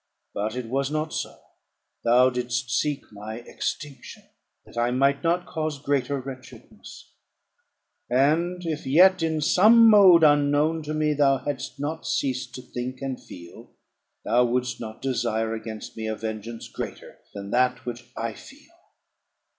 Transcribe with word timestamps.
But 0.33 0.55
it 0.55 0.65
was 0.65 0.89
not 0.89 1.13
so; 1.13 1.37
thou 2.03 2.31
didst 2.31 2.71
seek 2.71 3.03
my 3.11 3.35
extinction, 3.45 4.23
that 4.65 4.75
I 4.75 4.89
might 4.89 5.21
not 5.23 5.45
cause 5.45 5.77
greater 5.77 6.19
wretchedness; 6.19 7.11
and 8.09 8.65
if 8.65 8.87
yet, 8.87 9.21
in 9.21 9.41
some 9.41 9.87
mode 9.87 10.23
unknown 10.23 10.81
to 10.85 10.95
me, 10.95 11.13
thou 11.13 11.37
hadst 11.37 11.79
not 11.79 12.07
ceased 12.07 12.55
to 12.55 12.63
think 12.63 12.99
and 12.99 13.21
feel, 13.21 13.73
thou 14.25 14.43
wouldst 14.45 14.79
not 14.79 15.03
desire 15.03 15.53
against 15.53 15.95
me 15.95 16.07
a 16.07 16.15
vengeance 16.15 16.67
greater 16.67 17.19
than 17.35 17.51
that 17.51 17.85
which 17.85 18.09
I 18.17 18.33
feel. 18.33 18.73